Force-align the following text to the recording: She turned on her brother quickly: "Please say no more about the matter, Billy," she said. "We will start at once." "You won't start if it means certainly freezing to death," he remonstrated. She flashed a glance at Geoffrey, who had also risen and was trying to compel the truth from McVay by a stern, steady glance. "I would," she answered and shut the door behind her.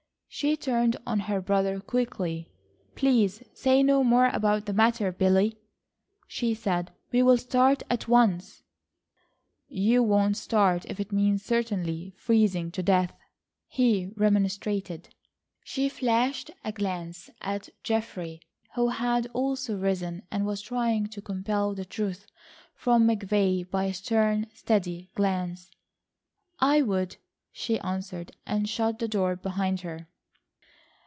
She 0.33 0.55
turned 0.55 0.95
on 1.05 1.19
her 1.19 1.41
brother 1.41 1.81
quickly: 1.81 2.47
"Please 2.95 3.43
say 3.53 3.83
no 3.83 4.01
more 4.01 4.27
about 4.27 4.65
the 4.65 4.71
matter, 4.71 5.11
Billy," 5.11 5.59
she 6.25 6.53
said. 6.53 6.93
"We 7.11 7.21
will 7.21 7.37
start 7.37 7.83
at 7.89 8.07
once." 8.07 8.63
"You 9.67 10.01
won't 10.01 10.37
start 10.37 10.85
if 10.85 11.01
it 11.01 11.11
means 11.11 11.43
certainly 11.43 12.13
freezing 12.15 12.71
to 12.71 12.81
death," 12.81 13.13
he 13.67 14.07
remonstrated. 14.15 15.09
She 15.65 15.89
flashed 15.89 16.49
a 16.63 16.71
glance 16.71 17.29
at 17.41 17.67
Geoffrey, 17.83 18.41
who 18.75 18.87
had 18.87 19.27
also 19.33 19.75
risen 19.75 20.23
and 20.31 20.45
was 20.45 20.61
trying 20.61 21.07
to 21.07 21.21
compel 21.21 21.75
the 21.75 21.83
truth 21.85 22.25
from 22.73 23.05
McVay 23.05 23.69
by 23.69 23.83
a 23.83 23.93
stern, 23.93 24.47
steady 24.53 25.11
glance. 25.13 25.69
"I 26.61 26.81
would," 26.83 27.17
she 27.51 27.81
answered 27.81 28.31
and 28.45 28.69
shut 28.69 28.97
the 28.99 29.09
door 29.09 29.35
behind 29.35 29.81
her. 29.81 30.07